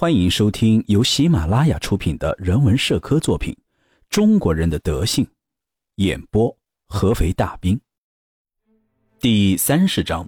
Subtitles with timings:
[0.00, 3.52] 欢迎收听由喜马拉雅出品的人文社科作品
[4.08, 5.22] 《中国人的德性》，
[5.96, 6.56] 演播
[6.88, 7.78] 合肥大兵。
[9.18, 10.26] 第三十章，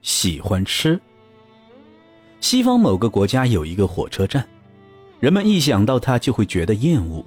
[0.00, 0.98] 喜欢吃。
[2.40, 4.48] 西方某个国家有一个火车站，
[5.18, 7.22] 人们一想到它就会觉得厌恶，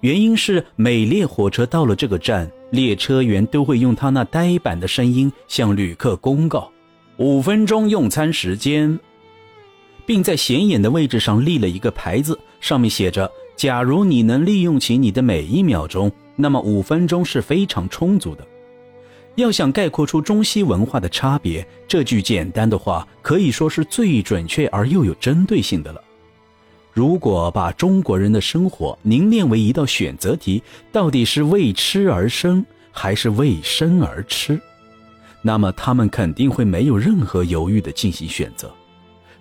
[0.00, 6.72] 原因是每列火车到了这个站，列车员都会用他那呆板的声音向旅客公告：
[7.18, 8.98] 五分钟用餐时间。
[10.06, 18.46] 并在显眼的位置上立了一个牌子，上面写着：“假如你能利用起你的每一秒钟，那么五分钟是非常充足的。”
[19.36, 26.00] 要想概括出中西文化的差别，这句简单的话可以说是最准确而又有针对性的了。
[26.92, 30.62] 如果把中国人的生活凝练为一道选择题，
[30.92, 34.60] 到底是为吃而生，还是为生而吃，
[35.42, 38.72] 那么他们肯定会没有任何犹豫地进行选择。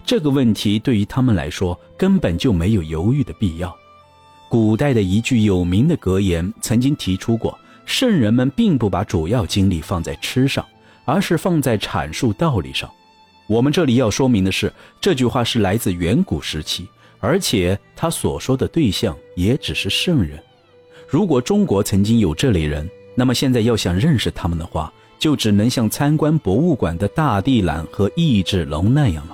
[0.06, 3.76] 这个问题对于他们来说根本就没有犹豫的必要。
[4.50, 10.66] 古代的一句有名的格言曾经提出过：圣人们并不把主要精力放在吃上，
[11.06, 12.90] 而是放在阐述道理上。
[13.48, 16.88] 我们这里要说明的是，这句话是来自远古时期，
[17.20, 20.40] 而且他所说的对象也只是圣人。
[21.08, 29.33] 如果中国曾经有这类人，那么现在要想认识他们的话，就只能像参观博物馆的大地懒和益智龙那样了。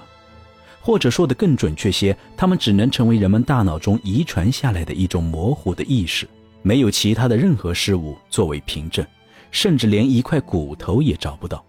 [0.89, 6.27] 或者说的更准确些，他们只能成为人们大脑中遗传下来的一种模糊的意识，
[6.63, 9.05] 没有其他的任何事物作为凭证，
[9.51, 11.63] 甚至连一块骨头也找不到。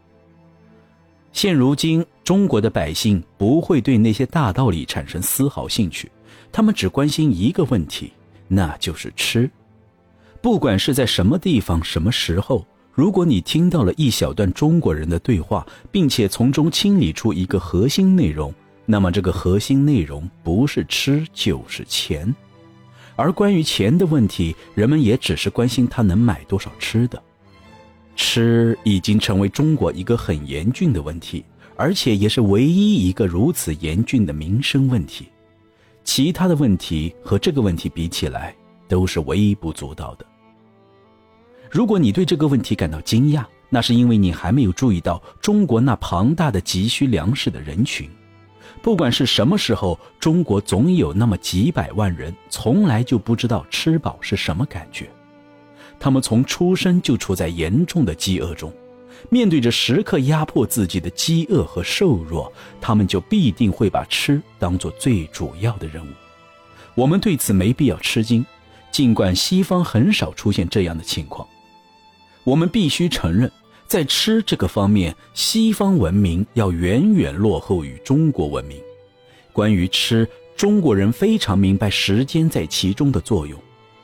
[1.34, 6.10] 现如今，中国的百姓不会对那些大道理产生丝毫兴趣，
[6.50, 8.10] 他们只关心一个问题，
[8.48, 9.50] 那就是吃。
[10.40, 18.50] 不管是在什么地方、什么时候，如果你听到了一小段中国人的对话，并且从中清理出一个核心内容。
[18.86, 22.34] 那么，这个核心内容不是吃就是钱，
[23.14, 27.22] 而关于钱的问题，人们也只是关心他能买多少吃的。
[28.16, 31.44] 吃已经成为中国一个很严峻的问题，
[31.76, 35.28] 而且也是唯一一个如此严峻的民生问题。
[36.02, 38.54] 其他的问题和这个问题比起来，
[38.88, 40.26] 都是微不足道的。
[41.70, 48.10] 如果你对这个问题感到惊讶，那是因为你还没有注意到中国那庞大的急需粮食的人群。
[48.82, 55.08] 不管是什么时候，中国总有那么几百万人从来就不知道吃饱是什么感觉。
[55.98, 58.72] 他们从出生就处在严重的饥饿中，
[59.28, 62.50] 面对着时刻压迫自己的饥饿和瘦弱，
[62.80, 66.10] 他们就必定会把吃当做最主要的任务。
[66.94, 68.44] 我们对此没必要吃惊，
[68.90, 71.46] 尽管西方很少出现这样的情况，
[72.44, 73.50] 我们必须承认。
[73.90, 78.80] 在吃这个方面，西方文明要远远落后于中国文明。
[79.52, 80.24] 关于吃，
[80.56, 83.60] 中国人非常明白时间在其中的作用，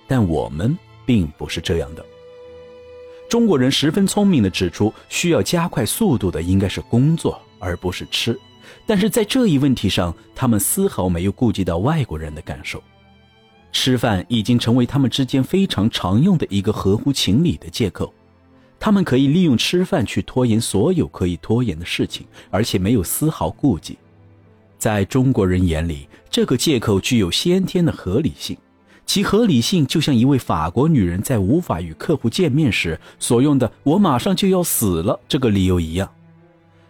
[0.08, 0.76] 但我们
[1.06, 2.04] 并不是这样的。
[3.28, 8.36] 中国人十分聪明地指出，需要加快速度的应该是工作，而不是吃。
[8.86, 12.82] 但是在这一问题上，他们丝毫没有顾及到外国人的感受。
[13.70, 18.12] 吃饭已经成为他们之间非常常用的一个合乎情理的借口。
[18.78, 23.98] 他们可以利用吃饭去拖延所有可以拖延的事情，而且没有丝毫顾忌。
[24.78, 28.56] 在中国人眼里，这个借口具有先天的合理性，
[29.06, 36.08] 其合理性就像一位法国女人在无法与客户见面时所用的“我马上就要死了”这个理由一样。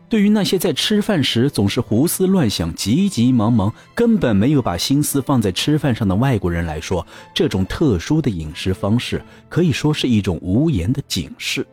[0.08, 7.04] 对于那些在吃饭时总是胡思乱想、急急忙忙、根本没有把心思放在吃饭上的外国人来说，
[7.34, 11.66] 这种特殊的饮食方式可以说是一种无言的警示。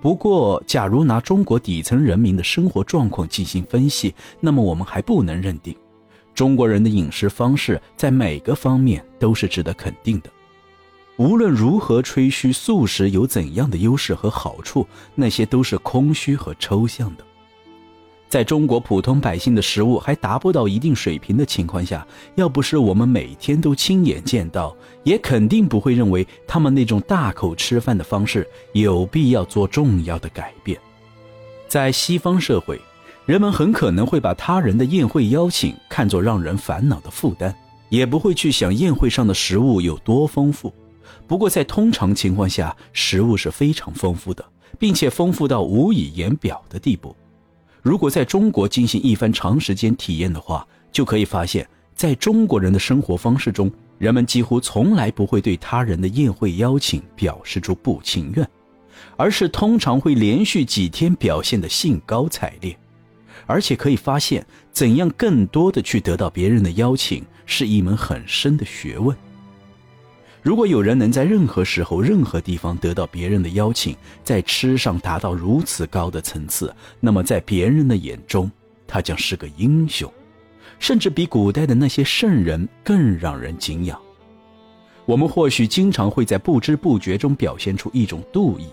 [0.00, 5.74] 不过，假如拿中国底层人民的生活状况进行分析，那么我们还不能认定，
[6.34, 10.30] 中国人的饮食方式在每个方面都是值得肯定的。
[11.16, 14.86] 无论如何吹嘘素食有怎样的优势和好处，
[15.16, 17.24] 那些都是空虚和抽象的。
[18.28, 30.78] 在中国普通百姓的食物还达不到一定水平的情况下，要不是我们每天都亲眼见到，也肯定不会认为他们那种大口吃饭的方式有必要做重要的改变。
[31.68, 32.78] 在西方社会，
[33.24, 37.54] 人们很可能会把他人的宴会邀请看作让人烦恼的负担，
[37.88, 40.70] 也不会去想宴会上的食物有多丰富。
[41.26, 44.44] 不过，在通常情况下，食物是非常丰富的，
[44.78, 47.16] 并且丰富到无以言表的地步。
[47.88, 58.46] 如果在中国进行一番长时间体验的话，就可以发现，在中国人的生活方式中，人们几乎从来不会对他人的宴会邀请表示出不情愿，
[59.16, 62.78] 而是通常会连续几天表现得兴高采烈。
[63.46, 69.16] 而且可以发现，怎样更多的去得到别人的邀请，是一门很深的学问。
[70.42, 78.50] 如果有人能在任何时候、任何地方得到别人的邀请，在吃上达到如此高的层次，那么在别人的眼中，
[78.86, 80.10] 他将是个英雄，
[80.78, 84.00] 甚至比古代的那些圣人更让人敬仰。
[85.04, 88.68] 我们或许经常会在不知不觉中表现出一种妒意，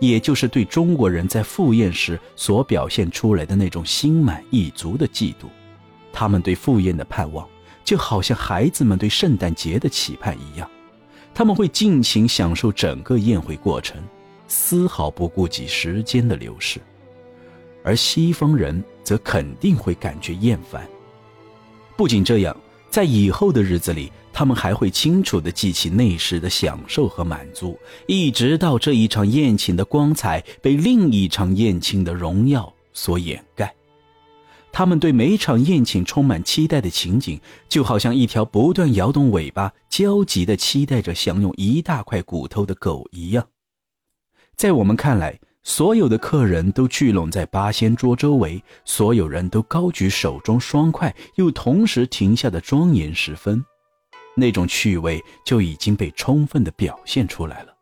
[0.00, 5.46] 也就是对中国人在赴宴时所表现出来的那种心满意足的嫉妒。
[6.12, 7.48] 他们对赴宴的盼望，
[7.82, 10.68] 就好像孩子们对圣诞节的期盼一样。
[11.38, 13.96] 他们会尽情享受整个宴会过程，
[14.48, 16.80] 丝毫不顾及时间的流逝，
[17.84, 20.84] 而西方人则肯定会感觉厌烦。
[21.96, 22.56] 不仅这样，
[22.90, 33.72] 在以后的日子里，他们还会清楚地记起那时的享受和满足，一直到这一场宴请的光彩被另一场宴请的荣耀所掩盖。
[34.70, 43.44] 他们对每场宴请充满期待的情景，就好像一条不断摇动尾巴、焦急地期待着享用一大块骨头的狗一样。
[44.54, 53.64] 在我们看来，所有的客人都聚拢在八仙桌周围，所有人都高举手中双筷，又同时停下的庄严时分，
[54.36, 57.77] 那种趣味就已经被充分地表现出来了。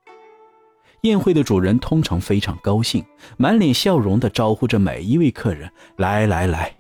[1.03, 3.05] 宴会的主人通常非常高兴，
[3.37, 6.75] 满脸笑容地招呼着每一位客人：“来来来。”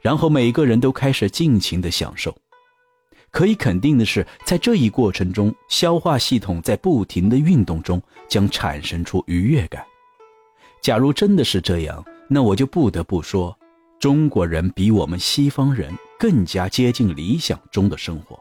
[0.00, 2.36] 然后每个人都开始尽情的享受。
[3.32, 9.84] 可以肯定的是，在这一过程中，消化系统在不停的运动中，将产生出愉悦感。
[10.80, 13.54] 假如真的是这样，那我就不得不说，
[13.98, 18.38] 中国人比我们西方人更加接近理想中的生活。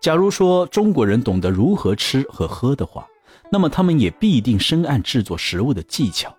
[0.00, 3.06] 假如说中国人懂得如何吃和喝的话，
[3.54, 6.36] 那么他们也必定深谙制作食物的技巧。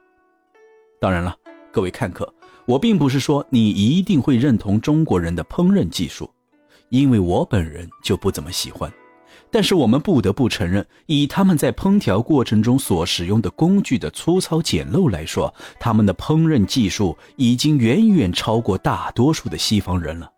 [0.99, 1.33] 当然了，
[1.71, 2.29] 各位看客。
[2.65, 6.29] 我并不是说你一定会认同中国人的烹饪技术，
[6.89, 8.91] 因为我本人就不怎么喜欢。
[9.49, 20.29] 但是我们不得不承认，以他们在烹调过程中所使用的工具的粗糙简陋来说，他们的烹饪技术已经远远超过大多数的西方人了。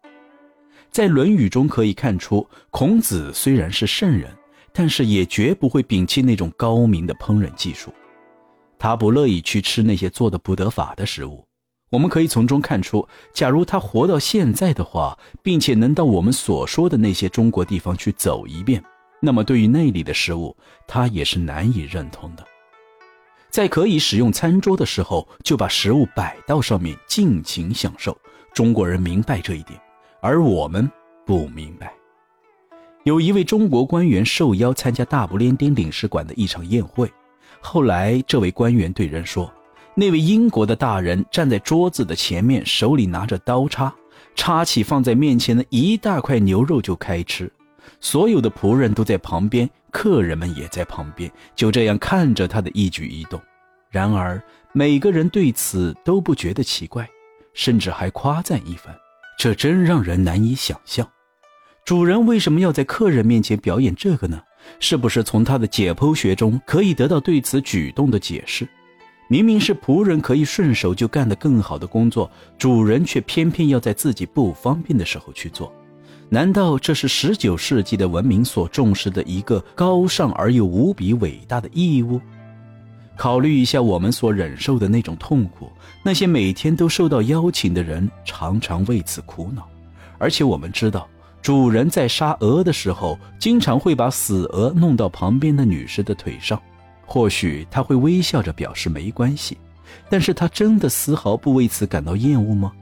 [0.91, 4.29] 在《论语》中可以看出，孔子虽然是圣人，
[4.77, 7.91] 但是也绝不会摒弃那种高明的烹饪技术。
[8.77, 11.43] 他不乐意去吃那些做的不得法的食物。
[11.89, 18.83] 我们可以从中看出，假如他活到现在的话，并且能到我们所说的那些中国地方去走一遍，
[19.19, 22.45] 那么对于那里的食物，他也是难以认同的。
[23.49, 28.15] 在可以使用餐桌的时候，就把食物摆到上面，尽情享受。
[28.53, 29.79] 中国人明白这一点，
[30.21, 30.87] 而我们
[31.25, 31.96] 不明白。
[33.07, 37.09] 有一位中国官员受邀参加大不列颠领事馆的一场宴会，
[37.61, 39.49] 后来这位官员对人说。
[39.95, 43.95] 那位英国的大人站在桌子的前面，手里拿着刀叉，
[44.35, 47.49] 叉起放在面前的一大块牛肉就开吃。
[48.01, 53.39] 所有的仆人都在旁边，客人们也在旁边，就这样看着他的一举一动。
[53.89, 54.43] 然而，
[54.73, 57.09] 每个人对此都不觉得奇怪，
[57.53, 58.93] 甚至还夸赞一番。
[59.39, 61.07] 这真让人难以想象，
[61.87, 64.41] 主人为什么要在客人面前表演这个呢？
[64.77, 68.67] 是不是从他的解剖学中可以得到对此举动的解释？
[69.29, 75.73] 明明是仆人可以顺手就干得更好的工作，主人却偏偏要在自己不方便的时候去做。
[76.27, 82.19] 难道这是十九世纪的文明所重视的一个高尚而又无比伟大的义务？
[83.15, 85.71] 考虑一下我们所忍受的那种痛苦，
[86.03, 89.65] 那些每天都受到邀请的人常常为此苦恼。
[90.17, 91.07] 而且我们知道，
[91.41, 96.61] 主人在杀鹅的时候，经常会把死鹅弄到旁边的女士的腿上。
[97.05, 99.57] 或许他会微笑着表示没关系，
[100.09, 102.73] 但是他真的丝毫不为此感到厌恶吗？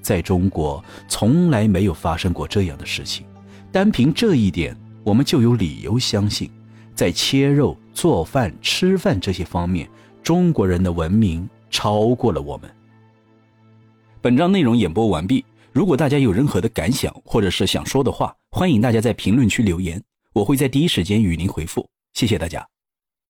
[0.00, 3.26] 在中国从来没有发生过这样的事情，
[3.70, 4.74] 单凭这一点，
[5.04, 6.50] 我们就有理由相信，
[6.94, 9.86] 在切肉、做饭、吃饭这些方面，
[10.22, 12.70] 中国人的文明超过了我们。
[14.22, 20.02] 本章内容演播完毕，如果大家有任何的感想或者是想说的话，欢迎大家在评论区留言，
[20.34, 21.88] 我会在第一时间与您回复。
[22.12, 22.71] 谢谢大家。